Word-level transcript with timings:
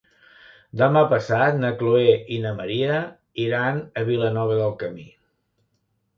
Demà 0.79 1.03
passat 1.11 1.59
na 1.63 1.71
Chloé 1.81 2.15
i 2.37 2.39
na 2.47 2.55
Maria 2.61 2.97
iran 3.45 3.79
a 4.03 4.07
Vilanova 4.09 4.59
del 4.65 4.77
Camí. 4.83 5.09